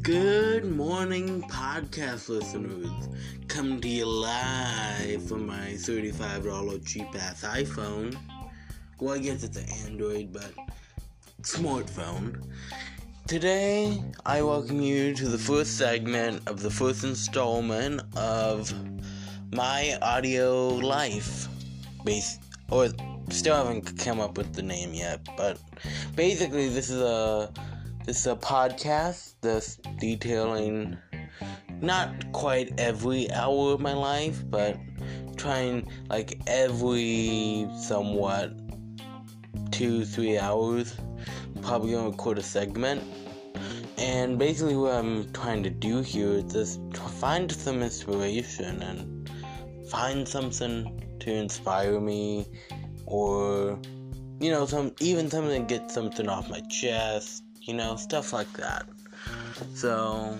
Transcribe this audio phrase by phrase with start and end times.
[0.00, 2.88] Good morning, podcast listeners.
[3.48, 8.16] Come to you live from my $35 cheap ass iPhone.
[8.98, 10.54] Well, I guess it's an Android, but
[11.42, 12.46] smartphone.
[13.26, 18.72] Today, I welcome you to the first segment of the first installment of
[19.52, 21.46] my audio life.
[22.06, 22.38] Base
[22.70, 22.88] or
[23.32, 25.58] still haven't come up with the name yet, but
[26.14, 27.52] basically, this is a
[28.04, 30.96] this is a podcast that's detailing
[31.80, 34.76] not quite every hour of my life, but
[35.36, 38.52] trying like every somewhat
[39.70, 40.96] two three hours.
[41.62, 43.02] Probably gonna record a segment.
[43.98, 46.80] And basically, what I'm trying to do here is just
[47.20, 49.30] find some inspiration and
[49.90, 52.46] find something to inspire me,
[53.06, 53.78] or
[54.40, 58.50] you know, some even something to get something off my chest, you know, stuff like
[58.54, 58.86] that.
[59.74, 60.38] So,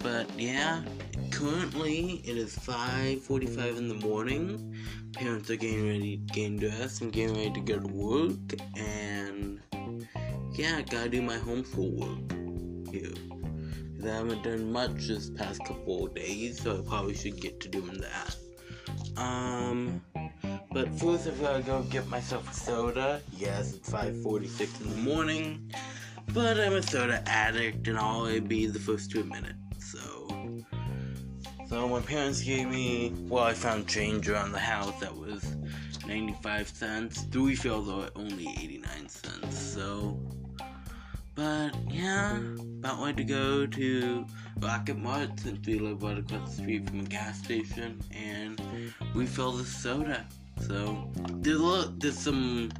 [0.00, 0.82] but yeah,
[1.30, 4.76] currently it is 5:45 in the morning.
[5.12, 9.60] Parents are getting ready, getting dressed, and getting ready to go to work, and
[10.54, 13.12] yeah, i gotta do my homeschool work here.
[13.96, 17.60] Cause I haven't done much this past couple of days, so I probably should get
[17.60, 18.36] to doing that.
[19.16, 20.02] Um,
[20.74, 23.22] but first I've gotta go get myself a soda.
[23.32, 25.72] Yes, it's 5:46 in the morning,
[26.34, 29.54] but I'm a soda addict, and I'll be the first two minutes.
[29.78, 30.64] So,
[31.68, 33.14] so my parents gave me.
[33.28, 35.56] Well, I found change around the house that was
[36.08, 37.22] 95 cents.
[37.30, 39.56] Three fills are only 89 cents.
[39.56, 40.18] So,
[41.36, 42.36] but yeah,
[42.80, 44.26] about ready to go to
[44.58, 48.60] Rocket Mart since we live right across the street from a gas station and
[49.14, 50.26] refill the soda.
[50.60, 52.72] So there's a there's some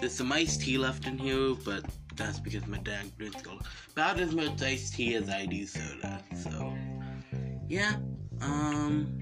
[0.00, 1.84] there's some iced tea left in here, but
[2.16, 3.42] that's because my dad drinks
[3.92, 6.20] about as much iced tea as I do soda.
[6.42, 6.72] So
[7.68, 7.96] yeah,
[8.40, 9.18] um,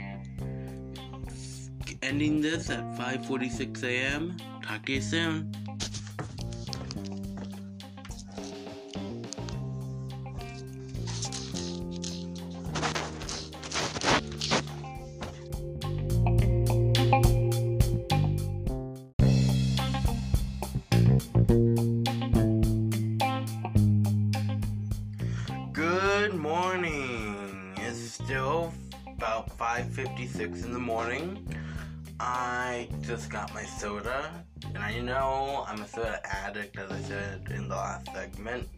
[2.03, 4.37] ending this at 5:46 a.m.
[4.63, 5.66] Talk to you soon.
[30.37, 31.49] 5:56 in the morning.
[32.21, 37.49] I just got my soda, and I know I'm a soda addict, as I said
[37.51, 38.69] in the last segment.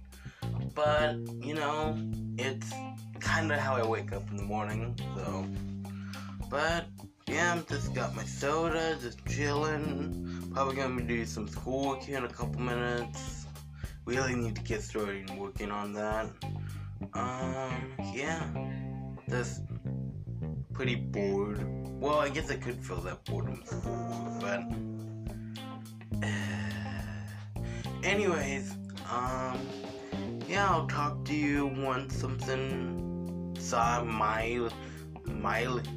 [0.75, 1.99] But you know,
[2.39, 2.73] it's
[3.19, 4.97] kind of how I wake up in the morning.
[5.17, 5.47] So,
[6.49, 6.87] but
[7.27, 10.51] yeah, just got my soda, just chilling.
[10.55, 13.47] Probably gonna do some schoolwork here in a couple minutes.
[14.05, 16.27] Really need to get started working on that.
[17.15, 18.47] Um, yeah.
[19.29, 19.63] Just
[20.78, 21.59] pretty bored.
[22.00, 23.65] Well, I guess I could feel that boredom,
[24.41, 24.62] but.
[28.05, 28.77] anyways,
[29.11, 29.59] um,
[30.49, 34.72] yeah, I'll talk to you once something saw mild,
[35.27, 35.89] mild,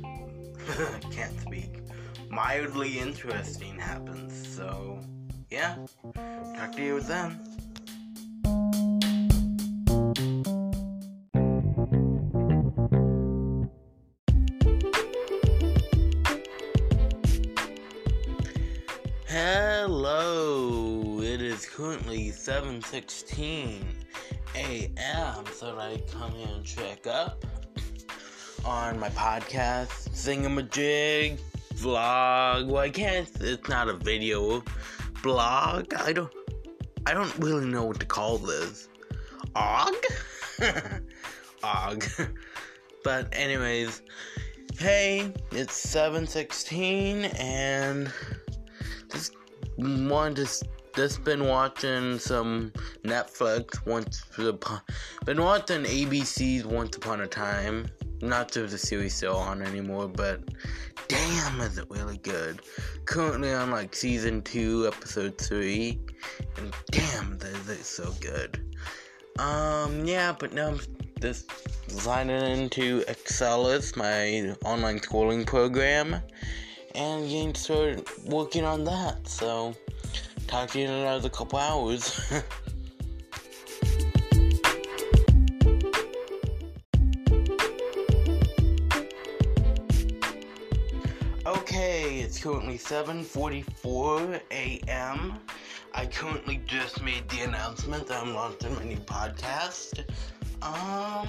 [1.12, 1.84] can't speak,
[2.31, 4.48] mildly interesting happens.
[4.48, 5.00] So,
[5.52, 5.75] yeah,
[6.58, 7.40] talk to you then.
[19.34, 23.81] Hello, it is currently 7:16
[24.56, 25.46] a.m.
[25.56, 27.46] so I come here and check up
[28.66, 31.40] on my podcast thingamajig
[31.75, 32.68] vlog.
[32.68, 33.30] Well, I can't.
[33.40, 34.66] It's not a video
[35.24, 35.94] blog.
[35.94, 36.34] I don't.
[37.06, 38.90] I don't really know what to call this.
[39.56, 39.96] Og.
[41.63, 42.03] Og.
[43.06, 44.02] But anyways,
[44.78, 48.12] hey, it's 7:16 and
[49.12, 49.36] just
[49.78, 52.72] wanted to just been watching some
[53.04, 54.81] Netflix once upon
[55.25, 57.88] been watching ABC's Once Upon a Time.
[58.22, 60.42] Not that the series still on anymore, but
[61.08, 62.62] damn is it really good.
[63.06, 66.00] Currently on like season two, episode three,
[66.57, 68.62] and damn is it so good.
[69.40, 70.80] Um yeah, but now I'm
[71.22, 71.50] just
[71.90, 76.22] signing into Excelis, my online schooling program
[76.96, 79.28] and getting started working on that.
[79.28, 79.76] So,
[80.48, 82.20] talk to you in another couple hours.
[91.46, 95.40] okay, it's currently 7:44 a.m.
[95.94, 100.06] I currently just made the announcement that I'm launching my new podcast.
[100.62, 101.28] Um,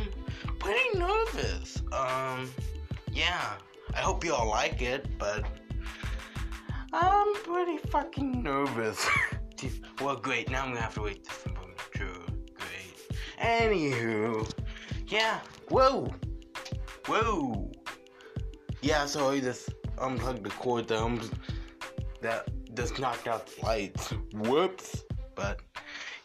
[0.58, 1.82] pretty nervous.
[1.92, 2.50] Um,
[3.12, 3.54] yeah.
[3.94, 5.44] I hope you all like it, but
[6.92, 9.06] I'm pretty fucking nervous.
[10.00, 10.50] well, great.
[10.50, 11.56] Now I'm gonna have to wait for some
[11.92, 12.24] true.
[12.54, 13.18] Great.
[13.40, 14.50] Anywho,
[15.06, 15.40] yeah.
[15.68, 16.12] Whoa.
[17.06, 17.70] Whoa.
[18.82, 19.06] Yeah.
[19.06, 21.30] So I just unplugged the cord that
[22.20, 24.12] that just knocked out the lights.
[24.34, 25.04] Whoops.
[25.34, 25.60] But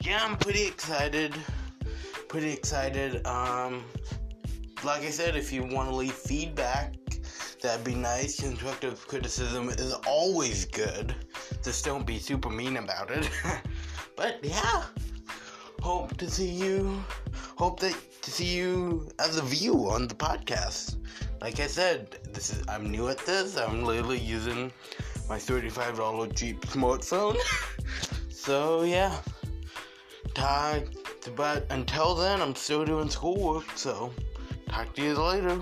[0.02, 1.34] yeah, I'm pretty excited.
[2.28, 3.26] Pretty excited.
[3.26, 3.84] Um,
[4.84, 6.96] like I said, if you want to leave feedback,
[7.62, 8.40] that'd be nice.
[8.40, 11.16] Constructive criticism is always good.
[11.64, 13.30] Just don't be super mean about it.
[14.16, 14.84] but yeah,
[15.82, 17.04] hope to see you.
[17.58, 20.98] Hope that to see you as a view on the podcast.
[21.42, 23.58] Like I said, this is I'm new at this.
[23.58, 24.72] I'm literally using
[25.30, 27.38] my $35 cheap smartphone.
[28.30, 29.16] so yeah.
[30.34, 30.84] Talk,
[31.36, 33.66] but until then, I'm still doing schoolwork.
[33.76, 34.14] So
[34.70, 35.62] talk to you later.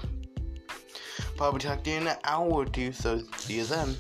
[1.38, 2.94] Probably talk to you in an hour or two.
[2.94, 3.96] So see you then.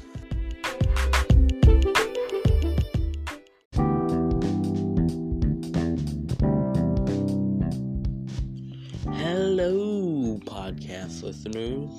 [9.11, 11.91] Hello, podcast listeners.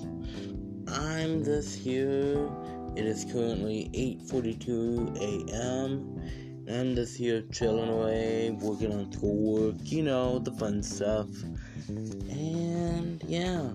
[0.89, 2.49] I'm this here.
[2.97, 6.23] It is currently 8:42 a.m.
[6.69, 11.29] I'm just here chilling away, working on schoolwork, you know, the fun stuff.
[11.89, 13.71] And yeah,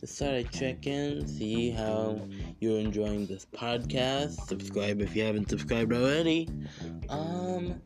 [0.00, 2.20] just thought I'd check in, see how
[2.60, 4.46] you're enjoying this podcast.
[4.48, 6.48] Subscribe if you haven't subscribed already.
[7.08, 7.80] Um,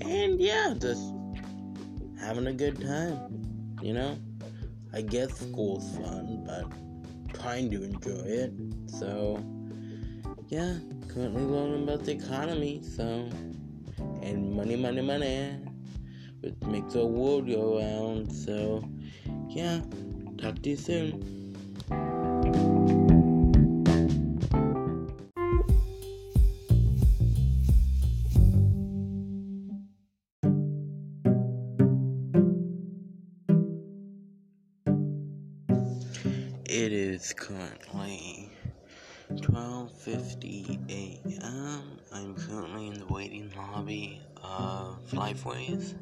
[0.00, 1.14] and yeah, just
[2.20, 4.18] having a good time, you know.
[4.92, 8.52] I guess school's fun, but trying to enjoy it.
[8.86, 9.42] So,
[10.48, 10.74] yeah,
[11.08, 12.82] currently learning about the economy.
[12.82, 13.28] So,
[13.98, 15.56] and money, money, money,
[16.40, 18.32] which makes the world go round.
[18.32, 18.84] So,
[19.48, 19.80] yeah,
[20.38, 21.42] talk to you soon.
[36.64, 38.51] It is currently
[39.40, 42.00] 12:50 a.m.
[42.12, 45.94] I'm currently in the waiting lobby of Lifeways,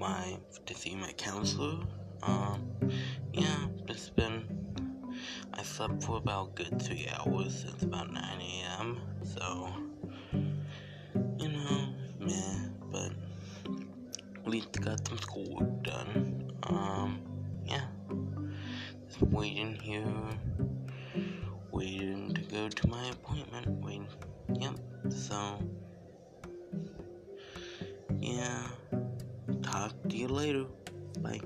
[0.00, 1.78] my to see my counselor.
[2.22, 2.72] Um,
[3.32, 4.44] yeah, it's been.
[5.52, 9.00] I slept for about good three hours since about 9 a.m.
[9.24, 9.68] So,
[11.38, 11.88] you know,
[12.20, 13.12] meh, but
[14.44, 16.52] at least got some schoolwork done.
[16.64, 17.20] Um,
[17.66, 17.84] yeah
[19.20, 20.04] waiting here,
[21.76, 23.68] waiting to go to my appointment.
[23.84, 24.08] Waiting,
[24.58, 24.72] yep.
[25.10, 25.58] So,
[28.18, 28.62] yeah.
[29.62, 30.64] Talk to you later.
[31.20, 31.40] Bye.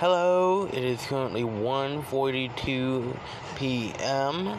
[0.00, 3.16] Hello, it is currently 1:42
[3.54, 4.58] p.m.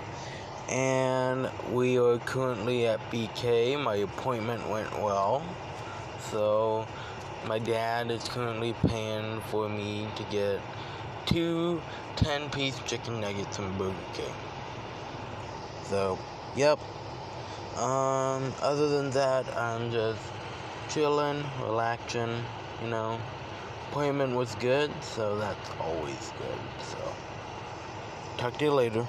[0.69, 3.77] and we are currently at BK.
[3.83, 5.43] My appointment went well.
[6.31, 6.87] So,
[7.47, 10.59] my dad is currently paying for me to get
[11.25, 11.81] two
[12.15, 14.33] 10 piece chicken nuggets from Burger King.
[15.83, 16.17] So,
[16.55, 16.79] yep.
[17.77, 20.21] Um, other than that, I'm just
[20.89, 22.43] chilling, relaxing,
[22.81, 23.19] you know.
[23.91, 26.85] Appointment was good, so that's always good.
[26.85, 26.97] So,
[28.37, 29.05] talk to you later.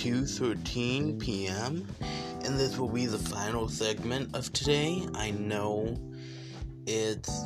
[0.00, 1.86] 2:13 p.m.
[2.42, 5.06] and this will be the final segment of today.
[5.14, 5.94] I know
[6.86, 7.44] it's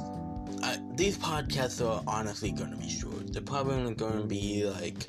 [0.95, 3.33] these podcasts are honestly going to be short.
[3.33, 5.05] They're probably going to be like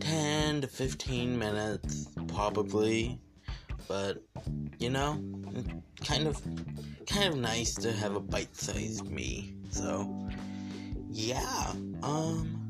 [0.00, 3.20] 10 to 15 minutes probably.
[3.86, 4.22] But
[4.78, 5.22] you know,
[6.02, 6.40] kind of
[7.06, 9.54] kind of nice to have a bite-sized me.
[9.68, 10.30] So,
[11.10, 11.74] yeah.
[12.02, 12.64] Um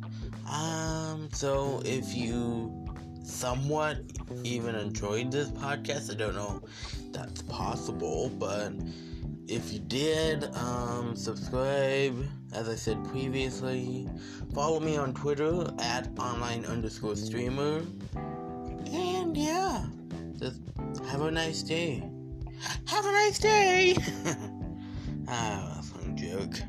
[0.50, 2.83] um, so if you
[3.24, 3.98] somewhat
[4.44, 6.62] even enjoyed this podcast, I don't know
[7.12, 8.72] that's possible, but
[9.46, 14.08] if you did, um, subscribe, as I said previously.
[14.54, 17.82] Follow me on Twitter at online underscore streamer.
[18.86, 19.86] And yeah,
[20.38, 20.60] just
[21.08, 22.02] have a nice day.
[22.86, 23.96] Have a nice day!
[25.28, 26.60] ah, fun joke.